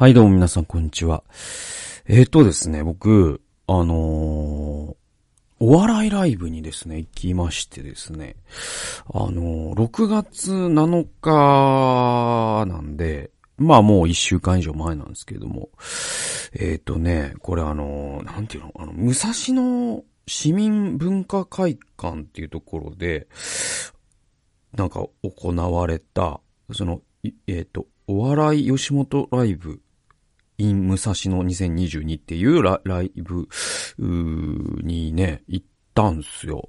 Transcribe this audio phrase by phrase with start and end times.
[0.00, 1.24] はい、どうも皆さん、こんにちは。
[2.06, 4.96] えっ、ー、とですね、僕、あのー、
[5.58, 8.36] お笑いライブにですね、行きましてですね、
[9.12, 15.70] あのー、6月7日なんで、まあもう1週間以上前なんですけれども、
[16.52, 23.26] えっ、とね、これあのなんていうの、あの、武蔵野市民文化会館っていうところで、
[24.76, 26.40] なんか行われた、
[26.72, 27.02] その、
[27.48, 29.82] えっ、と、お笑い吉本ライブ
[30.58, 33.48] in 武蔵野2022っていうライブ
[33.98, 36.68] にね、行ったんすよ。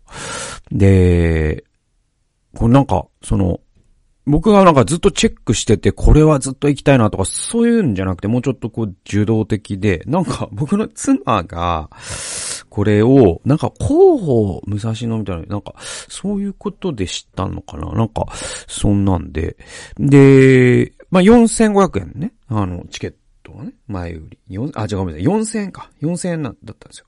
[0.72, 1.64] で、
[2.56, 3.60] これなんか、その、
[4.26, 11.90] 僕がなんかずっとチェックしてて、これはずっと行きたいなとか、そういうんじゃなくて、もうちょっとこう、受動的で、なんか僕の妻が、
[12.70, 18.28] これを、なんか広報武蔵野みたいな、なんか、そういうことで知ったのかななんか、
[18.68, 19.58] そんなんで。
[19.98, 22.34] で、まあ、4500円ね。
[22.50, 23.18] あの、チケット
[23.52, 24.40] トがね、前売り。
[24.50, 25.60] 4、あ、違うごめんなさい。
[25.60, 25.90] 4000円か。
[26.02, 27.06] 4000円だったんですよ。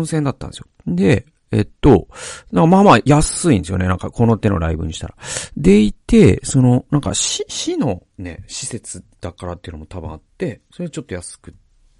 [0.00, 0.66] 4000円だったんですよ。
[0.86, 2.08] で、えっと、
[2.50, 3.86] まあまあ安いんですよね。
[3.86, 5.14] なんかこの手のライブにしたら。
[5.56, 11.54] でいて、その、なんか市、市のね、施設だからっていうのも多分あって、それちょっと安くっ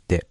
[0.08, 0.26] て。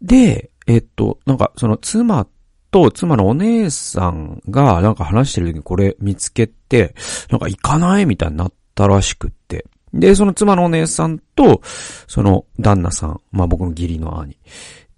[0.00, 2.26] で、えっと、なんかその妻
[2.72, 6.94] と妻のお姉さんがなんか話してる時にこれ見つけて、
[7.30, 9.66] なんか行かないみたいになったらしくって。
[9.94, 11.60] で、その妻のお姉さんと、
[12.06, 14.36] その旦那さん、まあ僕の義理の兄。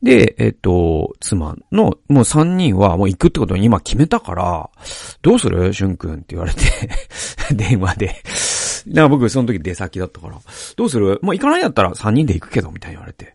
[0.03, 4.71] で、えっと、妻の、もう三人はもう行くってことに今決めたから、
[5.23, 5.73] どうする？
[5.73, 6.61] しゅんくんって言われて
[7.55, 8.07] 電話で
[8.89, 10.39] だから僕その時出先だったから、
[10.77, 11.19] どうする？
[11.23, 13.35] もう行かないんだったら三人で行くけど、みたいに言われて。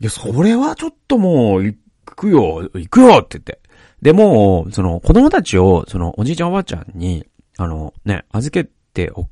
[0.00, 3.60] いや、それはちょっともう、行くよ、行くよって言って。
[4.00, 7.26] でも、その子供たちを、そのおじいちゃんおばあちゃんに、
[7.58, 9.28] あのね、預けてお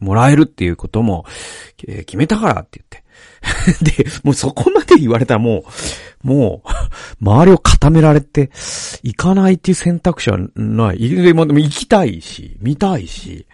[0.00, 1.24] もらえるっていうことも、
[1.86, 3.04] えー、決めたからって言って。
[4.04, 5.64] で、もうそこまで言われたらも
[6.24, 6.68] う、もう、
[7.24, 8.50] 周りを固められて、
[9.02, 11.08] 行かないっていう選択肢はない。
[11.08, 13.46] でも行きたいし、見たいし。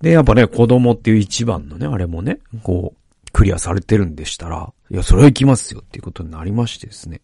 [0.00, 7.20] で、やっぱね、子供っていう一番のね、あれもね、こう、クリアされてるんでしたら、いや、それは行きますよっていうことになりましてですね。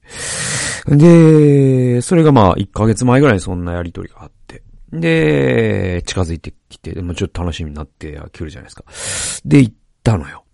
[0.87, 4.42] で、それがまあ、1ヶ月前ぐらいにそんなやりとりがあって。
[4.93, 9.49] で、近づいてきて、もうちょっと楽しみになってくるじゃないですか。
[9.49, 10.45] で、行ったのよ。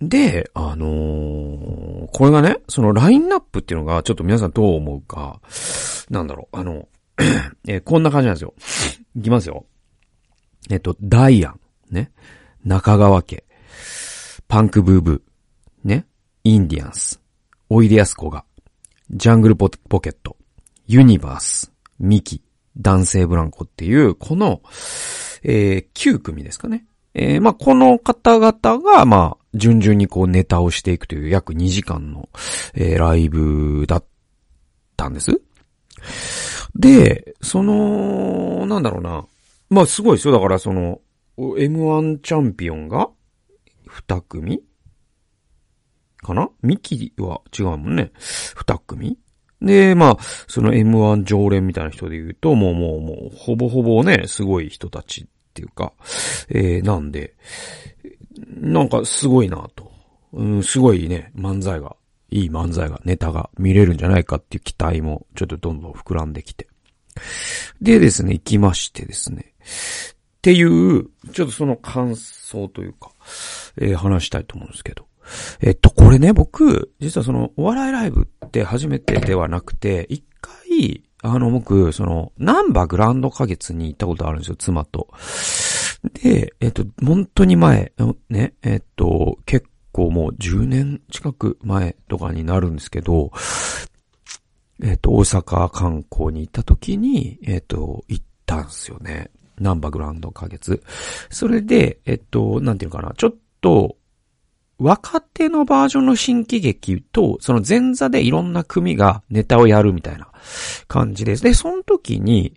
[0.00, 5.40] で、あのー、これがね、そのラインナップっていうのが、ちょっと皆さんどう思うか、
[6.10, 6.88] なんだろう、あの、
[7.68, 8.54] えー、こんな感じなんですよ。
[9.16, 9.66] いきますよ。
[10.70, 12.10] えっと、ダイアン、ね。
[12.64, 13.44] 中川家、
[14.48, 16.06] パンクブーブー、ね。
[16.42, 17.20] インディアンス、
[17.70, 18.44] おいでやすこが、
[19.10, 20.36] ジャングルポケット、
[20.86, 22.42] ユニバース、ミキ、
[22.76, 24.62] 男性ブランコっていう、この、
[25.42, 26.86] えー、9組ですかね。
[27.14, 32.28] えー、まあ、この方々が、まあ、順々にこうネタをしていくという約2時間の、
[32.74, 34.04] えー、ライブだっ
[34.96, 35.40] たんです。
[36.74, 39.24] で、その、なんだろうな。
[39.70, 40.34] まあ、すごいですよ。
[40.34, 41.00] だからその、
[41.36, 43.08] M1 チャンピオンが
[44.08, 44.62] 2組
[46.24, 46.48] かな？
[46.62, 48.12] ミキは違うもんね。
[48.66, 49.18] 2組
[49.64, 50.16] で、まあ、
[50.46, 55.92] その M1 常連みたいな人で言うと、もうもうもう、ほぼほぼね、すごい人たちっていうか、
[56.50, 57.34] えー、なんで、
[58.48, 59.92] なんかすごいなと。
[60.32, 61.96] うん、すごいね、漫才が、
[62.30, 66.68] いい漫才が、ネタが見れるんじゃないかっていう期待も、ちょっとどんどん膨らんできて。
[67.80, 69.54] でですね、行きましてですね。
[70.12, 73.12] っていう、ちょっとその感想というか、
[73.78, 75.06] えー、話したいと思うんですけど。
[75.60, 85.08] えっと、これね、僕、実はその、お笑いライブって初めてではなくて、一回、あの、僕、その、ナンバグランド花月に行ったことあるんですよ、妻と。
[86.22, 87.92] で、えっと、本当に前、
[88.28, 93.30] ね、えっと、結構もう10年近く前とかになるんですけど、
[94.82, 99.30] えっと、大阪観光に行った時に、えっと、行ったんですよね。
[99.58, 100.82] ナンバグランド花月。
[101.30, 103.96] それで、えっと、なんていうかな、ちょっと、
[104.84, 110.28] 若手のバージョンの新喜劇と、その前座でいろんな組がネタをやるみたいな
[110.88, 111.42] 感じです。
[111.42, 112.52] で、その時に、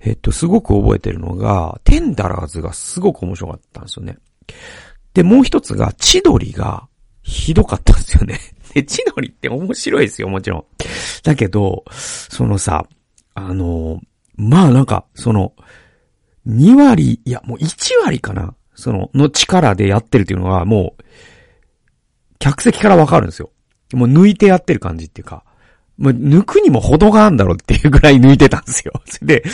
[0.00, 4.16] えっと、すごく覚えてるのが、テンダラーズがすごく面白かったんですよね。
[5.12, 6.88] で、もう一つが、千鳥が
[7.22, 8.40] ひどかったんですよね。
[8.72, 10.64] で、千鳥って面白いですよ、もちろん。
[11.24, 12.86] だけど、そのさ、
[13.34, 14.00] あの、
[14.34, 15.52] まあなんか、その、
[16.46, 21.02] 2割、いや、もう1割かなその、の力でやってるっていうのは、もう、
[22.38, 23.50] 客席からわかるんですよ。
[23.92, 25.44] もう抜いてやってる感じっていうか、
[25.98, 28.92] もう抜くにも程があるんだろうっていうぐらい抜いてたんですよ。
[29.22, 29.44] で、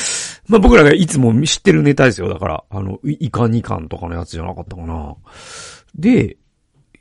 [0.49, 2.29] まあ僕らがいつも知ってるネタですよ。
[2.29, 5.15] だから、あの、イカ2巻とかのやつじゃなかったかな。
[5.95, 6.37] で、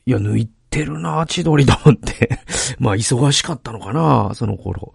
[0.06, 2.40] いや、抜いてるな、千鳥と思って。
[2.80, 4.94] まあ、忙しかったのかな、その頃。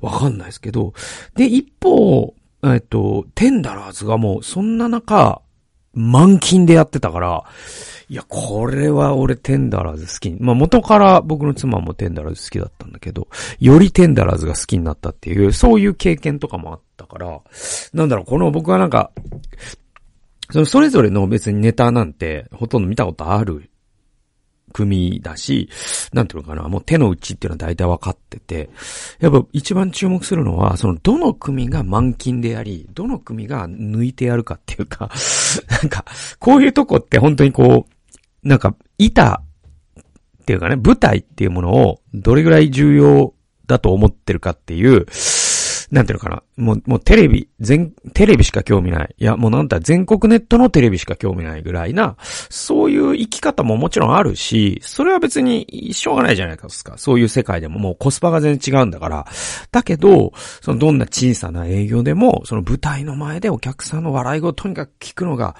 [0.00, 0.92] わかんないですけど。
[1.36, 2.34] で、一方、
[2.64, 5.40] えっと、テンダラーズがもう、そんな中、
[5.92, 7.44] 満勤でやってたから、
[8.10, 10.36] いや、これは俺テンダラーズ好き。
[10.40, 13.28] まあ元から僕の妻もテンダラーズ好きだったんだけど、
[13.60, 17.40] よりテンダラーズが好きになったっていう、そういう経験とかもあったから、
[17.94, 19.12] なんだろう、この僕はなんか、
[20.50, 23.70] そのそれぞれの別にネタなんてほとんど見たことある
[24.72, 25.68] 組だし、
[26.12, 28.70] なんていうのかな、もう手の内っていうのは大体分かってて、
[29.20, 35.10] やっぱ一番注目するのは、そのどの組が満勤であり、どの組が抜いてやるかっていうか、
[35.70, 36.04] なんか、
[36.40, 37.99] こういうとこって本当にこう、
[38.42, 39.42] なんか、板
[40.42, 43.34] っていうかね、舞台っていうものをどれぐらい重要
[43.66, 45.06] だと思ってるかっていう、
[45.90, 46.42] なんていうのかな。
[46.56, 49.14] もう、もうテレビ、全、テレビしか興味ない。
[49.18, 52.16] いや、もうなんだ、全国ネットのテレビしか興味ないぐらいな、
[52.48, 56.94] そういう生き方ももちろんあるし、それは別にしょうがないじゃないですか。
[56.96, 59.26] そういう世界でももうコスパが全然違うんだから。
[59.72, 65.56] だけど、そのどんな小さな営業でも、その舞台の前でお客さんの笑い声をとにかく聞くのが、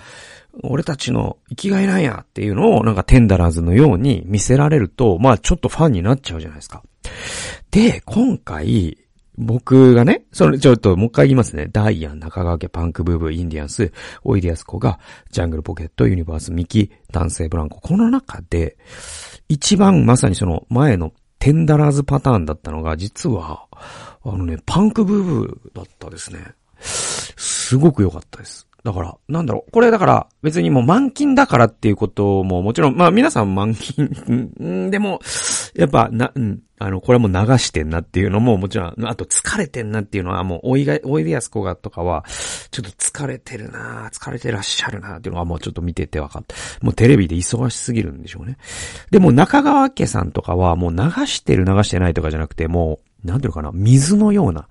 [0.62, 6.82] 俺たちの生きがいなんやっていうのをなんかテンダラーズのように見せられると、まあちょっとファンになっちゃうじゃないですか。
[7.70, 8.98] で、今回、
[9.38, 11.68] 僕がね、それちょっともう一回言いますね。
[11.72, 13.92] ダイアン、中川家、パンクブーブー、インディアンス、
[14.22, 15.00] おいでやすこが、
[15.30, 17.80] ジャングルポケット、ユニバース、ミキ、男性ブランコ。
[17.80, 18.76] この中で、
[19.48, 23.66] 一番まさにその前のテンダラーズパターンだったのが、実は、
[24.24, 26.44] あのね、パンクブーブーだったですね。
[26.80, 28.66] すごく良かったです。
[28.82, 29.70] だから、なんだろう。
[29.70, 34.08] これだから、別にもう満勤だからっていうことももちろん、まあ皆さん満勤、
[34.62, 35.20] んでも、
[35.74, 42.24] やっぱ、な、うん、あの、これも流してんなっていうのももちろん、あと疲れてんなっていうのはもう、おいが、おいでやすこがとかは、
[42.70, 46.54] ちょっと疲れてるな疲れてらっしゃるなっていうのはもうちょっと見てて分かった。
[46.80, 48.56] もうテレビで忙しすぎるんでしょうね。
[49.10, 54.68] でも中川家さんとかはもう流してる流してないとかじゃなくて、もう、なんていうのかな、水のような。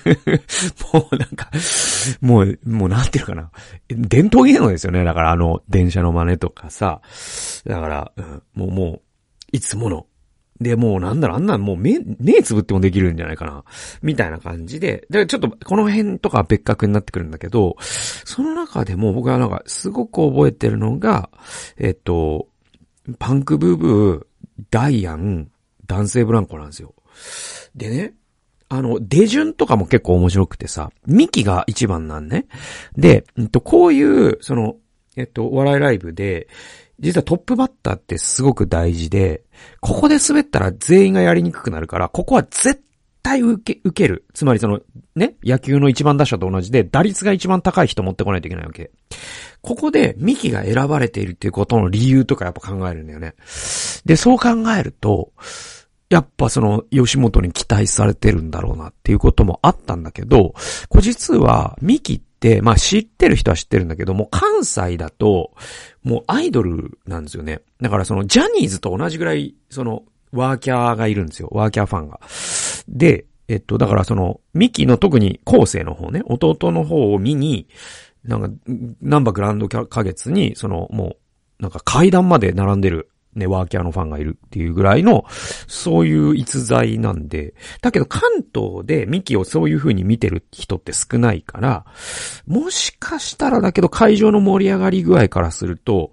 [0.94, 1.50] もうなんか、
[2.22, 3.50] もう、もうなんていうのかな、
[3.88, 5.04] 伝統芸能ですよね。
[5.04, 7.02] だからあの、電車の真似とかさ。
[7.66, 9.00] だから、うん、もうもう、
[9.52, 10.06] いつもの。
[10.60, 13.64] で、もうなんだろ、あんなんもう目、目つぶってもできるんじゃないかな。
[14.02, 15.06] みたいな感じで。
[15.08, 21.30] で、ちょっとこの辺とか別格になってくるんだけど、その中でも僕はなんかすごく覚えてるのが、
[21.76, 22.48] えっと、
[23.18, 24.26] パンクブーブー、
[24.70, 25.50] ダイアン、
[25.86, 26.94] 男性ブランコなんですよ。
[27.74, 28.14] でね、
[28.68, 32.46] あの、出順とかも結構面白くてさ、ミキが一番なんね。
[32.96, 34.76] で、えっと、こういう、その、
[35.16, 36.48] えっと、お笑いライブで、
[37.00, 39.42] 実はトップバッターってすごく大事で、
[39.80, 42.82] ここで滑ったら全員がやりにくくなるから、ここは絶
[43.22, 44.24] 対受け、受ける。
[44.34, 44.80] つまりその、
[45.14, 48.90] ね、野球の一番打者と同じで、打率が一番高い人持ってこないといけないわけ。
[49.60, 53.34] ここでミキが選ばれているっていうことの理由とかやっぱ考えるんだよね。
[54.04, 55.32] で、そう考えると、
[56.10, 60.54] やっぱその吉本に期待されてるんだろうなっていうこともあったんだけど、
[60.88, 65.52] これ実はミキって、まあ知ってる人は知ってるんだけども、関西だと、
[66.02, 67.60] もうアイドルなんですよね。
[67.80, 71.48] だからそのジャニーズと同じぐらい、そのワーキャーがいるんですよ。
[71.52, 72.20] ワーキャーファンが。
[72.88, 77.66] で、えっと、だからその、ミキの特に後世の方ね、弟の方を見に、
[78.24, 78.50] なんか、
[79.00, 81.16] ナンバーグランド花月に、その、も
[81.58, 85.24] う、なんか階段まで並んでる、ね、ワーキャーのファンがいるっていうぐらいの、
[85.66, 88.22] そういう逸材なんで、だけど関
[88.54, 91.86] 東でミキをそういう風に見てる人って少ないから、
[92.46, 96.10] もしかしたらだけど会場の盛り上がり具合からすると、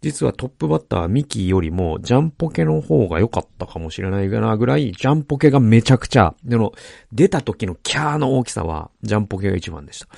[0.00, 6.72] 実はトップバッターミキよりもジャンポケの方が良かったかもしれないかなぐらい、ジャンポケがめちゃくちゃ、でも、
[7.12, 10.08] 出た時のキャーの大きさは、ジャンポケが一番でした。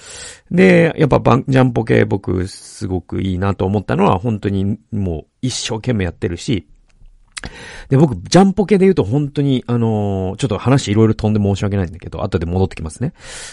[0.51, 6.67] で、やっぱ、ジャンポケ僕すごくいいなと思ったのは、本当にもう一生懸命やってるし、
[7.89, 13.13] で、僕、ジャンポケで言うと本当に、あのーちょっと話いろいろ飛んで申し訳ないんだけど、後で戻ってきますね。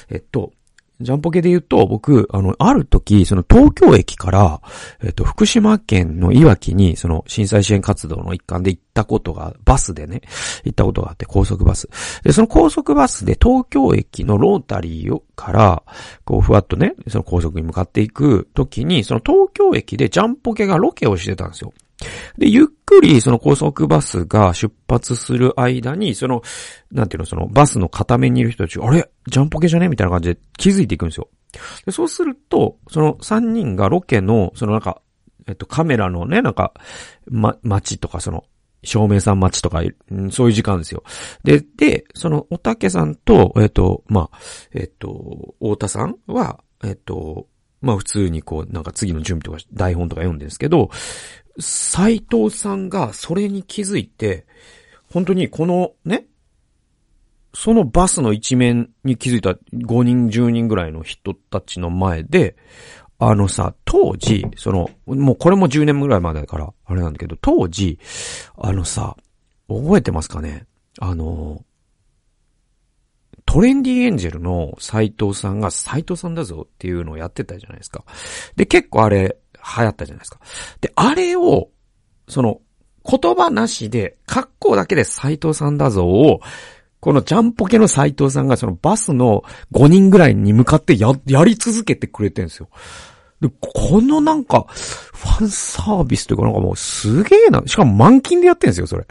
[0.10, 0.51] えっと、
[1.01, 4.61] ジャンポケで言うと、僕、あの、ある時、その東京駅から、
[5.03, 10.21] えっと、福島県のいわきに、その震災支援活動の一環で行ったことが、バスでね、
[10.63, 11.89] 行ったことがあって、高速バス。
[12.23, 15.83] で、その高速バスで東京駅のロータリーをから、
[16.23, 21.73] こう、ふわっとね、その高速に向かっていく時に、その東京駅でジャンポケがロケをしてたんですよ。
[22.37, 26.41] で、ゆっくりその高速バスが出発する間に、その、
[26.91, 29.09] なんていうの、そのバスの片面にいる人たち、あれ？
[29.27, 29.87] ジャンポケじゃね？
[29.87, 31.29] みたいな感じで気づいていくんですよ。
[31.85, 35.01] でそうすると、その3人がロケの、そのなんか、
[35.47, 36.73] えっと、カメラのね、なんか、
[37.27, 38.45] ま、街とか、その、
[38.83, 39.81] 照明さん待ちとか、
[40.31, 41.03] そういう時間ですよ。
[41.43, 44.37] で、で、その、おたけさんと、えっと、まあ、
[44.73, 47.47] えっと、太田さんは、えっと、
[47.86, 50.89] まあ普通にこう、なんか次の準備とか台本とか読んでるんですけど、
[51.60, 54.48] 斎藤さんがそれに気づいて、
[55.13, 56.25] 本当にこのね、
[57.54, 62.56] そのバスの一面に気づいた5人10人ぐらいの人たちの前で、
[63.20, 68.00] あのさ、当時、その、もうこれも10年ぐらい前だから、あれなんだけど、当時、
[68.58, 69.15] あのさ、
[69.70, 70.65] 覚えてますかね？
[71.00, 71.63] あの、
[73.55, 78.03] トレンディエンジェルの斎藤さんが斎藤さんだぞっていうのをやってたじゃないですか。
[78.57, 80.41] で、結構あれ流行ったじゃないですか。
[80.81, 81.69] で、あれを、
[82.27, 82.59] その、
[83.09, 86.41] 言葉なしで、格好だけで斎藤さんだぞを、
[87.00, 92.67] このジャンポケの斎藤さんがそのバスの5人ぐらいに向かってや、やり続けてくれてるんですよ。
[93.39, 97.63] で、このなんか、ファンサービスというかなんかもうすげえな。
[97.65, 99.07] しかも満勤でやってるんですよ、それ。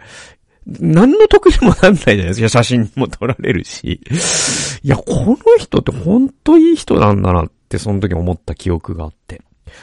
[0.67, 2.49] 何の得にもなんないじゃないですか。
[2.49, 4.01] 写真も撮られるし。
[4.83, 9.43] いや、この人って本当いい人なんだなってその時思った記憶があって。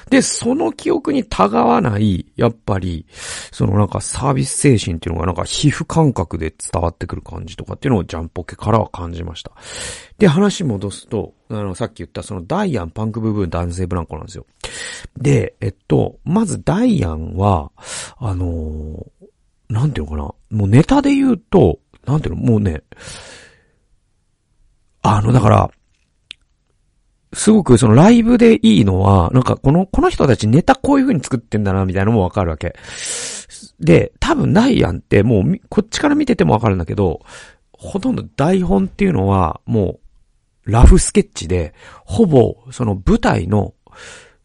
[0.10, 3.06] で、その記憶にたがわない、やっぱり、
[3.52, 9.52] そのなんかサービス精神っていうのがなんか皮膚感覚で伝わってくる感じとかっていうのをジャンポケからは感じました。
[10.18, 14.46] で、話戻すと、あの、さっき言ったそのダイアンパンク部分男性ブランコなんですよ。
[15.18, 17.72] で、えっと、まずダイアンは、
[18.18, 19.31] あのー、
[19.72, 20.58] なんていうのかな？
[20.58, 22.84] もうネタで言うと、なんていうの、もうね、
[25.01, 25.72] あの、だから、
[27.34, 32.75] すごくそのライブでいいのは、なんかこの、この人たちネタこういう風に作ってんだな、みたいなのもわかるわけ。
[33.80, 37.22] で、多分ダイアンってもう、こっちから見ててもわかるんだけど、
[37.72, 40.00] ほとんど台本っていうのは、も
[40.66, 41.74] う、ラフスケッチで、
[42.04, 43.74] ほぼ、その舞台の、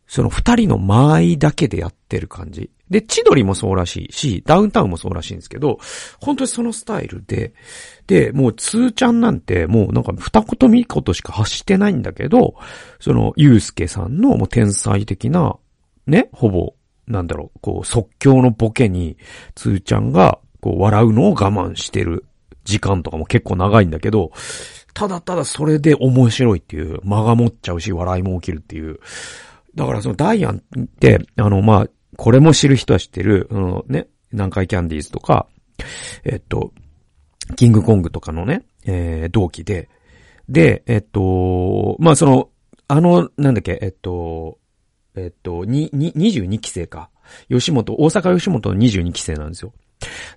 [0.06, 2.70] その二人の間合いだけでやってる感じ。
[2.90, 5.80] で、千鳥もそうらしいし、ダウンタウンもそうらしいんですけど、
[6.20, 7.52] 本当にそのスタイルで、
[8.06, 12.54] で、もう、つーちゃんなんて、もうなんか二言三言しか発してないんだけど、
[13.00, 15.56] その、ゆうすけさんのもう天才的な、
[16.06, 16.74] ね、ほぼ、
[17.08, 19.16] なんだろう、こう、即興のボケに、
[19.56, 22.24] つーちゃんが、こう、笑うのを我慢してる
[22.64, 24.30] 時間とかも結構長いんだけど、
[24.94, 29.00] ただただそれで面白いっていう、間が持っちゃうし、笑いも起きるっていう。
[29.76, 35.46] だからそのダイアンって、あの、まあ、これも知る人は知ってる、あのね、南海キャンディーズとか、
[36.24, 36.72] えっと、
[37.56, 39.88] キングコングとかのね、えー、同期で、
[40.48, 42.48] で、えっと、まあ、その、
[42.88, 44.58] あの、なんだっけ、えっと、
[45.14, 47.10] えっと、に、に、22期生か。
[47.50, 49.72] 吉本、大阪吉本の22期生なんですよ。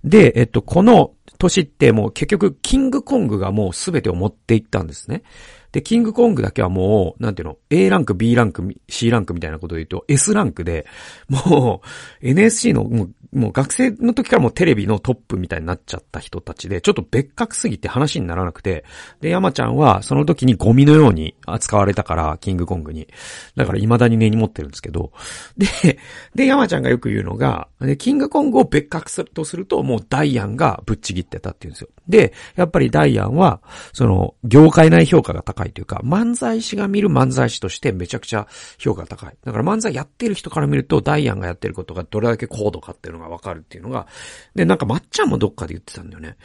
[0.03, 5.23] で、えっと、この年ってもう結局、キングコングがもう全てを持っていったんですね。
[5.71, 10.85] で、キングコングだけはもう、なんていうの、A ランク、B ランク、C ランクみたいなことを言うと、S ランクで、
[11.29, 11.81] も
[12.21, 18.85] う、NSC の、もう、もう学生の時からもうテレビのトップみたいになっちゃった人たちで、ちょっと別格すぎて話にならなくて、
[19.21, 23.07] で、山ちゃんはその時にゴミのように扱われたから、キングコングに。
[23.55, 25.11] だから未だに根に持ってるんですけど、
[25.57, 25.99] で、
[26.33, 31.89] で、山ちゃんがよく言うのが、で、キングコングを別格するとすると、もうダイアンがぶっちぎってたって言うんですよ。
[32.07, 33.61] で、やっぱりダイアンは、
[33.93, 38.47] その、業界内評価が高いというか、漫才師が見る漫才師としてめちゃくちゃ
[38.77, 39.37] 評価が高い。
[39.43, 44.07] だから漫才やってる人から見ると、ダイアンがやってることがどれだけ高度かっていうのがわかるっていうのが、
[44.55, 46.37] で、なんかまっちゃんもどっかで言ってたんだよね。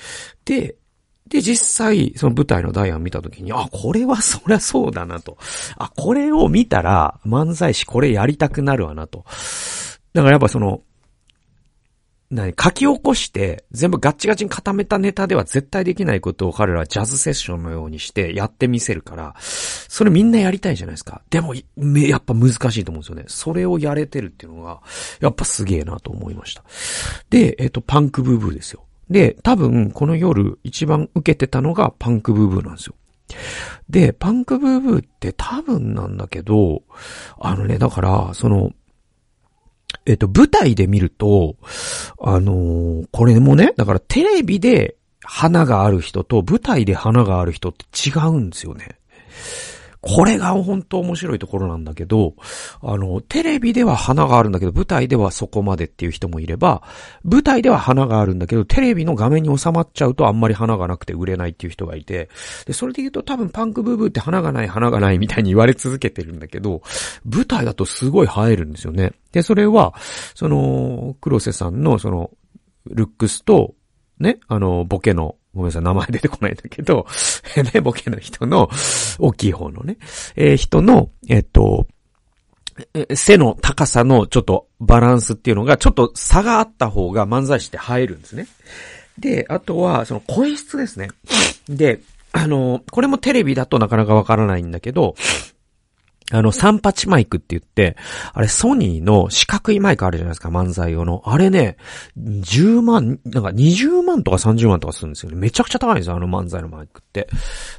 [0.44, 0.76] で、
[1.28, 5.38] で、実際、その舞台のダイアン見たときに、あ、これはそりゃそうだなと。
[5.76, 9.25] あ、これを見たら、漫才師これやりたくなるわなと。
[10.12, 10.83] だからやっぱその、
[12.34, 21.22] 何、書き起こして、全部ガッチガチに固めたネタでは絶対できないことを彼らはジャズセッションのようにしてやってみせるから、それみんなやりたいじゃないですか。
[21.30, 23.24] でも、やっぱ難しいと思うんですよね。
[23.28, 24.82] それをやれてるっていうのが、
[25.20, 26.64] やっぱすげえなと思いました。
[27.30, 28.84] で、えっ、と、パンクブーブーですよ。
[29.08, 32.94] で、多分、この夜一番受けてたのがパンクブーブーなんですよ。
[33.88, 36.82] で、パンクブーブーって多分なんだけど、
[37.38, 38.72] あのね、だから、その、
[40.06, 41.56] えっと、舞台で見ると、
[42.20, 48.99] あのー、これもね、だからテレビで花がある人と舞台で花がある人って違うんですよね。
[50.06, 52.34] これが本当面白いところなんだけど、
[52.82, 56.82] あの、テレビでは花があるんだけど、舞台ではそこまでっていう人もいれば、
[57.25, 62.28] 舞台では花があるんだけど、テレビの画面に収まっちゃうとあんまり花がなくて売れないっていう人がいて、
[62.66, 66.82] で、それで言うと多分パンクブーブーって花がない花がないみたいに言われ続けてるんだけど、
[67.25, 69.12] 舞台だとすごい映えるんですよね。
[69.32, 69.94] で、それは、
[70.34, 72.30] その、黒瀬さんのその、
[72.87, 73.75] ルックスと、
[74.18, 77.06] ね、あの、ボケのごめんなさい、名前出てこないんだけど、
[77.73, 78.68] ね、ボケの人の、
[79.18, 79.96] 大きい方のね、
[80.37, 81.87] えー、人の、えっと、
[83.14, 88.49] 背の高さのちょっとバランスっていうのが、ちょっと差があった方が漫才師って入るんですね。
[89.18, 91.11] で、あとは、その声質ですね。
[91.68, 92.00] で、
[92.32, 95.14] あの、これもテレビだとなかなかわからないんだけど、
[96.32, 97.96] あの、38マイクって言って、
[98.32, 101.22] あれ、ソニーの四角いマイクあるじゃないですか、漫才用の。
[101.26, 101.76] あれね、
[102.18, 105.36] 10万、なんか20万とか30万とかするんですよね。
[105.36, 107.28] めちゃくちゃ高いんですよ、あの漫才のマイクって。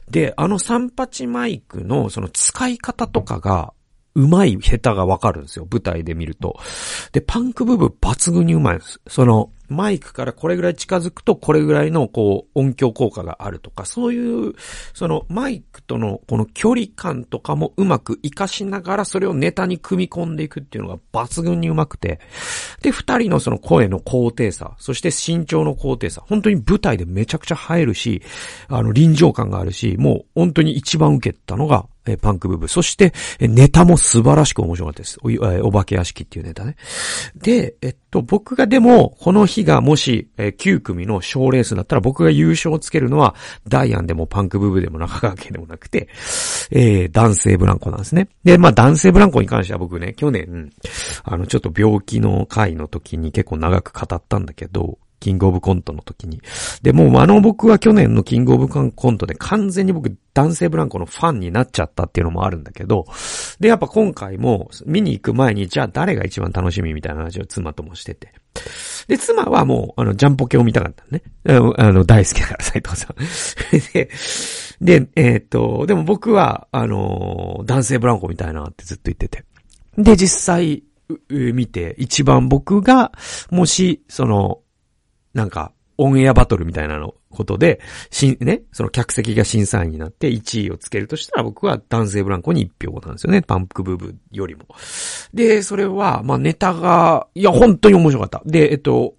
[0.09, 3.73] で、あの38マイクのその使い方とかが、
[4.13, 5.67] うまい下手がわかるんですよ。
[5.69, 6.57] 舞台で見ると。
[7.11, 9.01] で、パンク部分抜群にうまいです。
[9.07, 14.53] その、マイクからこれぐらい近づくとこれぐらいのこう音響効果があるとか、そういう、
[14.93, 22.19] そのマイクとのこの距離感とかもうまく活かしながらそれをネタに組み込んでいくっていうのが抜群にうまくて、
[22.81, 28.21] で、二人のその声の高低差、そして身長の高低差、本当に舞台でめちゃくちゃ映えるし、
[28.67, 32.67] あの臨場感があるし、もう本当に一番受けたのがえパンク部分。
[32.67, 35.17] そして、ネタも素晴らしく面白かったです。
[35.23, 36.75] お、えお化け屋敷っていうネタね。
[37.35, 43.35] で、えっと、僕がでも、この日がもし、え9組の賞レースだったら僕が優勝をつけるのは、
[43.67, 46.09] ダイアンでもパンクブブでも中川家でもなくて、
[46.71, 48.27] えー、男性ブランコなんですね。
[48.43, 50.71] で、まあ男性ブランコに関しては僕ね、去年、
[51.23, 56.41] あの、ちょっと病気の回の時に結構長く語ったんだけど、キングオブコントの時に。
[56.81, 63.05] で、もうあの僕は去年のキングオブコントで完全に僕男性ブランコのファンになっちゃったっていうのもあるんだけど、
[63.59, 68.33] で、やっぱ今回も見に行く前にじゃあ誰が一番楽しみみたいな話を妻ともしてて。
[69.07, 71.21] で、妻はもう、あの、ジャンポケを見たかったね。
[71.77, 73.15] あの、大好きだから、斎藤さん。
[74.81, 79.43] で、で、えー、っと、でも僕は、あの、男性ブランコみたいなってずっと言ってて。
[79.97, 80.83] で、実際、
[81.29, 83.11] 見て、一番僕が、
[83.51, 84.59] もし、その、
[85.35, 93.41] なんか、オンエアバトルみたいなのことで、しん、ね、その客席が審査員になって1位をつけるとしたら僕は男性ブランコに1票なんですよね。
[93.41, 94.65] パンプブーブーよりも。
[95.33, 98.41] で、それは、まあネタが、いや、本当に面白かった。
[98.45, 99.15] で、えっと、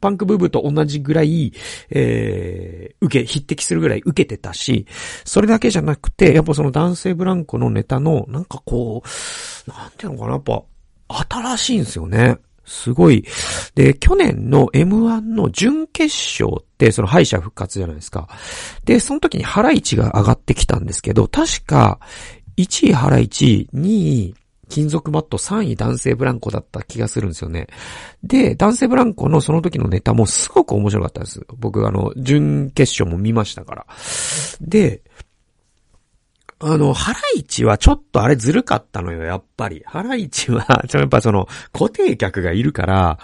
[0.00, 1.52] パンクブーブーと同じぐらい、
[1.90, 4.86] えー、受け、匹敵するぐらい受けてたし、
[5.24, 10.62] それだけじゃなくて、やっぱその男性ブランコのネタの、なんかこう、なんていうのかな、やっぱ、
[11.28, 12.38] 新しいんですよね。
[12.70, 13.24] すごい。
[13.74, 18.28] で、去年の M1 の準決勝って、その敗者復活じゃないですか。
[18.84, 21.98] で、その時にハライチが上がってきたんですけど、確か、
[22.56, 24.34] 1位ハライチ、2位
[24.68, 27.66] 金属バット、3位男性ブランコだった気がするんですよね。
[28.22, 31.44] で、男性ブランコのその時のネタもすごく面白かったです。
[31.58, 33.86] 僕、あの、準決勝も見ましたから。
[34.60, 35.02] で、
[36.62, 39.82] あの、ハライチはちょっとあれずるかったのよ、やっぱり。
[39.86, 43.18] ハライチは、 やっぱその、固定客がいるから、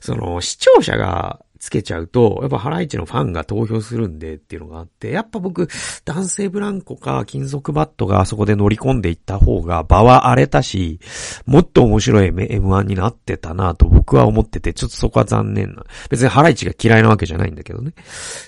[0.00, 5.68] その、視聴者が、つけちゃうと、やっぱハライチのファンが投票するんでっていうのがあって、やっぱ僕、
[6.04, 11.00] 男性ブランコか金属バットがあそこで乗り込んでいった方が場は荒れたし、
[11.46, 15.84] もっと面白い M1 になってたなと僕は思ってて、ちょっとそこは残念な。
[16.10, 17.92] 別にハライチが嫌いなわけじゃないんだけどね。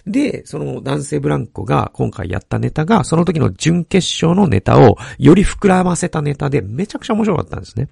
[0.06, 7.88] で、その男性ブランコが今回やったネタが、その時の準決勝のネタをより膨らませたネタでめちゃくちゃ面白かったんですね。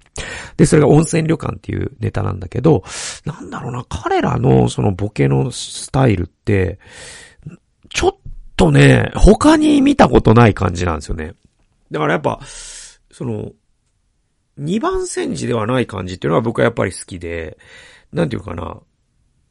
[0.57, 2.83] で、それが温泉旅館っていうネタなんだけど、
[3.25, 6.77] なんだろうな、彼らのそのボケのスタイルって、
[7.89, 8.15] ちょっ
[8.55, 11.33] とね、他に見たことない感じなんですよね。
[11.89, 12.39] だからやっぱ、
[13.11, 13.51] その、
[14.55, 17.57] 二番戦時ではない感じっていうのは僕はやっぱり好きで、
[18.13, 18.79] なんていうかな、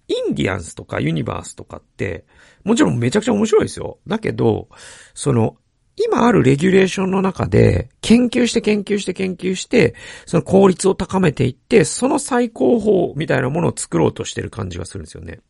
[0.07, 2.25] インディアンスとかユニバースとかって、
[2.62, 3.99] もちろんめちゃくちゃ面白いですよ。
[4.07, 4.68] だけど、
[5.14, 5.57] その、
[5.97, 9.94] 今あるレギュレーションの中で、研究して研究して研究して、
[10.27, 15.40] その効率を高めていって、その最高峰みたいなものを作ろうとしてる感じがするんですよね。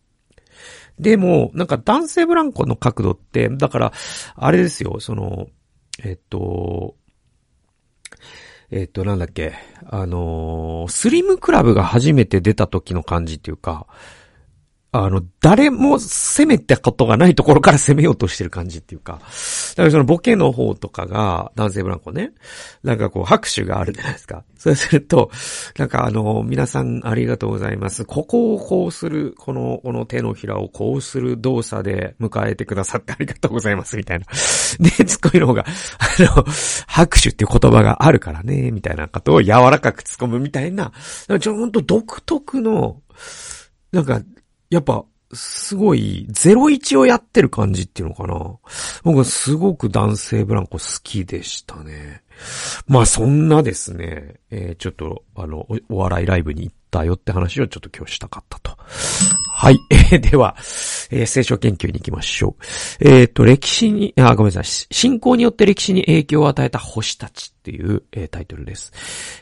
[0.98, 3.92] でも、なんか男性ブランコの角度って、だから、
[4.34, 5.48] あれですよ、その、
[6.04, 6.96] えっと、
[8.70, 9.54] えっと、なんだっけ、
[9.86, 13.86] あのスリムクラブが初めて出た時の感じっていうか、
[15.04, 22.32] あの、誰も攻めたことがないところから攻めようとしてる感じっていうか、だからそのボケの方とかが、男性ブランコね、
[22.82, 24.44] なんかこう拍手があるじゃないですか。
[24.56, 25.30] そうすると、
[25.78, 28.04] なんかあの、皆さんありがとうございます。
[28.04, 34.26] ここをこうする、この、この手のひらをこうする動作で迎えてくださってありがとうございます、みたいな。
[34.26, 36.44] で、ツッコミの方が、あの、
[36.86, 40.92] 拍手っていう言葉があるからね、みたいなことを柔らかく突っ込むみたいな、
[41.40, 43.00] ちょ、ほんと独特の、
[43.92, 44.20] なんか、
[44.70, 48.34] やっぱ、すごい、01をやってる感じっていうのかな。
[49.02, 52.22] 僕はすごく男性ブランコ好きでしたね。
[52.86, 58.78] まあそんなですね、えー、ちょっと、あのお、お笑いライブに行ったよって話をちょっと今日したかったと。
[59.60, 59.80] はい。
[60.12, 60.54] え、では、
[61.10, 62.64] えー、聖書研究に行きましょう。
[63.00, 64.94] えっ、ー、と、歴史に、あ、ごめんなさい。
[64.94, 68.92] 信仰によって歴史に影響を与えた星たちっていう、えー、タイトルです。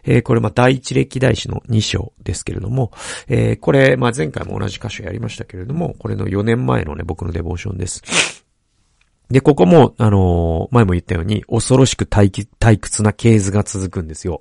[0.05, 2.93] え、これ、まあ、第一歴代史の2章ですけれども、
[3.29, 8.03] え、これ、まあ、前回も同じ箇所やりましたけれども、これの4年前のね、僕のデボーションです。
[9.31, 14.41] で、ここも、あの前も言ったように、恐ろしく退退屈な系図が続くんですよ。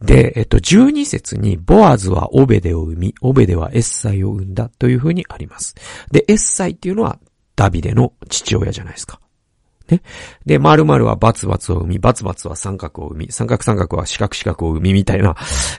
[0.00, 5.74] で、えっと、12節に、ボアズはオベデを生み、オベデはエッサイを生んだというふうにあります。
[6.10, 7.18] で、エッサイっていうのは、
[7.54, 9.18] ダビデの父親じゃないですか。
[9.88, 10.02] ね。
[10.44, 15.34] で、〇〇はバツバツを生み、バツバツは三角を生み、三角三角は四角四角を生みみたいな、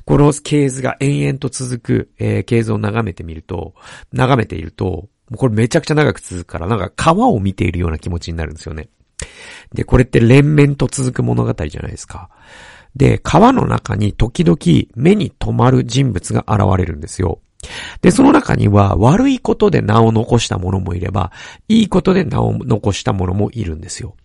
[0.05, 3.75] この系図が延々と続く、えー、系図を眺めてみると、
[4.13, 8.89] 眺めていると、もうこれめちゃくちゃ長く続くから、なんか川を見ているような気持ちになるんですよね。
[9.73, 12.29] で、これって連綿と続く物語じゃないですか。
[12.95, 14.57] で、川の中に時々
[14.95, 17.39] 目に留まる人物が現れるんですよ。
[18.01, 21.31] で、その中には悪いことで名を残した者もいれば、
[21.67, 24.15] いいことで名を残した者もいるんですよ。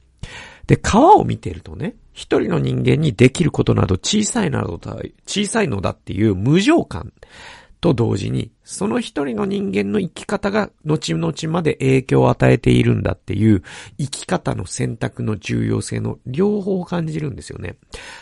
[0.67, 4.97] で、川を見てるとね、一人の人間にできることなど小さいなどだ、
[5.27, 7.13] 小さいのだっていう無常感
[7.83, 13.63] と同時に、その一人の人間の生き方が後々まで影響を与えているんだっていう
[13.99, 17.75] 生き方の選択の重要性の両方を感じるんですよね。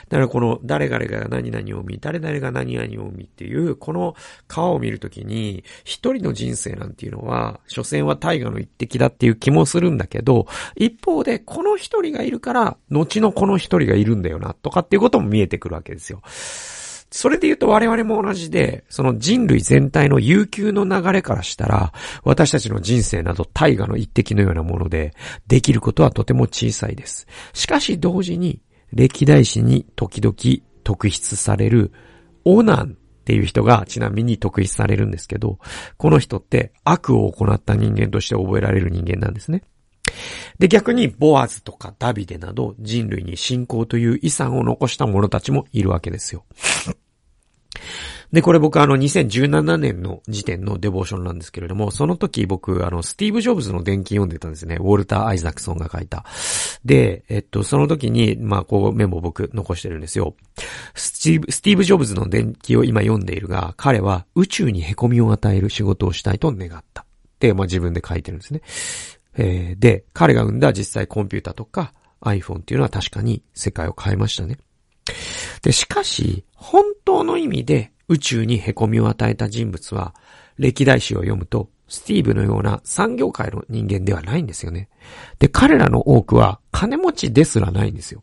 [0.09, 4.17] だからこの誰々が何々を見、誰々が何々を見っていう、この
[4.49, 16.23] 川を見るときに、一人の人生なんていうのは、所詮は大河の一滴だっていう気もするんだけど、一方でこの一人がいるから、後のこの一人がいるんだよな、とかっていうことも見えてくるわけですよ。
[17.11, 21.93] それで言うと我々も同じで、その人類全体の悠久の流れからしたら、
[22.23, 25.13] 私たちの人生など大河の一滴のようなもので、
[25.49, 27.27] できることはとても小さいです。
[27.53, 28.61] しかし同時に、
[28.93, 30.35] 歴代史に時々
[30.85, 31.93] 特筆される、
[32.45, 35.59] オナンっていう人がちなみに特筆されるんですけど、
[35.97, 39.63] この人って悪を行った人間として覚えられる人間なんですね。
[40.59, 46.45] で、逆に、ボアズとかダビデなど人類に信仰という遺産を残した者たちもいるわけですよ。
[48.33, 54.77] で、これ僕あの2017年の時点のデボーションなんですけれども、その時僕あのスティーブ・ジョブズの伝記読んでたんですね。
[54.77, 56.25] ウォルター・アイザクソンが書いた。
[56.85, 60.37] で、えっと、その時に、まあこうメモ僕残してるんですよ。
[60.95, 67.05] スティーブ、スティーブ・ジョブズの伝記を今読んでいるが、彼は宇宙に凹みを与える仕事をしたいと願った。
[67.41, 68.63] で、まあ自分で書いてるんですね。
[69.37, 74.59] えーで、彼が生んだ実際コンピュータとか iPhone っていうのは確かに世界を変えましたね。
[75.63, 80.15] で、しかし、本当の意味で宇宙に凹みを与えた人物は、
[80.59, 84.89] 歴代史を読むと、スティーブのような産業界の人間ではないんですよね。
[85.39, 88.23] で、彼らの多くは金持ちですらないんですよ。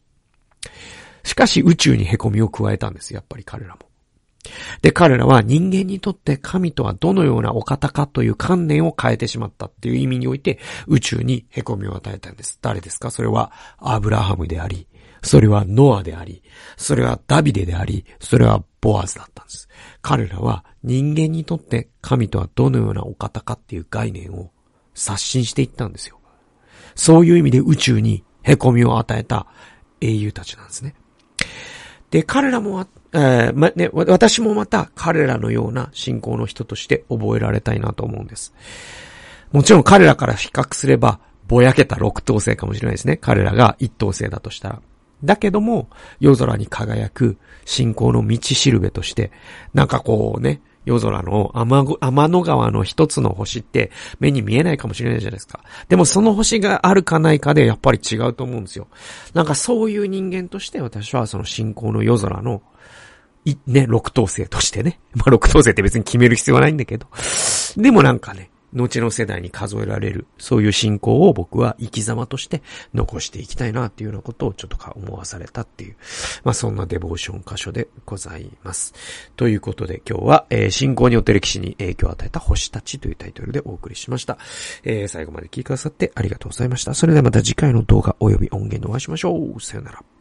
[1.23, 3.79] しかし宇宙に凹みを加えたんです、やっぱり彼らも。
[4.81, 12.57] で、彼らは人間にとって神とはどのようなお方かという観念を変えてしまったっていう意味において宇宙に凹みを与えたんです。
[12.61, 13.11] 誰ですか？
[13.11, 14.87] それはアブラハムであり、
[15.21, 16.41] それはノアであり、
[16.77, 19.67] それはダビデであり、それはボアズだったんです。
[20.01, 24.49] 彼らは人間にとって神とはどのようなお方かっていう概念を
[24.93, 26.17] 刷新していったんですよ。
[26.95, 29.45] そういう意味で宇宙に凹みを与えた
[29.99, 30.95] 英雄たちなんですね。
[32.11, 38.53] で、彼らも、えーま、ね、私もまた彼らのような信仰の人として覚えられたいなと思うんです。
[39.51, 43.17] もちろん彼らから比較すれば、ぼやけた六等星かもしれないですね。
[43.17, 44.81] 彼らが一等星だとしたら。
[45.23, 49.31] だけども、夜空に輝く信仰の道しるべとして、
[49.73, 55.59] なんかこうね、夜空の天天の川の一つの星って目に見えないかもしれないじゃないですか。
[55.89, 58.87] でもその星があるかないかでやっぱり違うと思うんですよ。
[59.33, 62.61] なんかそういう人間として私はその信仰の夜空の
[63.43, 65.01] い、ね、六等星としてね。
[65.13, 67.07] まあ、六等星って別に決める必要はないんだけど。
[67.75, 72.61] でもなんかね、後の世代に数えられる、そういう信仰を僕は生き様として
[72.93, 75.95] 残していきたいなっていうようなことをちょっとか思わされたっていう、
[76.43, 78.93] まあそんなデボーション箇所でございます。
[79.35, 84.37] ということで今日は、えー信仰によって歴史に影響を与えた星たちというタイトルでお送りしました。
[84.83, 86.93] えー最後まで聞いてくださってありがとうございました。
[86.93, 89.61] それではまた次回の動画及び音源でお会いしましょう。
[89.61, 90.16] さよなら。